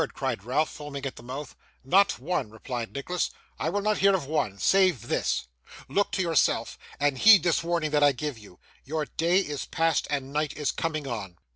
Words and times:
cried 0.15 0.43
Ralph, 0.43 0.71
foaming 0.71 1.05
at 1.05 1.15
the 1.15 1.21
mouth. 1.21 1.55
'Not 1.83 2.17
one,' 2.17 2.49
replied 2.49 2.91
Nicholas, 2.91 3.29
'I 3.59 3.69
will 3.69 3.81
not 3.81 3.99
hear 3.99 4.15
of 4.15 4.25
one 4.25 4.57
save 4.57 5.09
this. 5.09 5.45
Look 5.87 6.11
to 6.13 6.23
yourself, 6.23 6.79
and 6.99 7.19
heed 7.19 7.43
this 7.43 7.63
warning 7.63 7.91
that 7.91 8.01
I 8.01 8.11
give 8.11 8.35
you! 8.39 8.57
Your 8.83 9.05
day 9.05 9.37
is 9.41 9.65
past, 9.65 10.07
and 10.09 10.33
night 10.33 10.57
is 10.57 10.71
comin' 10.71 11.05
on. 11.05 11.37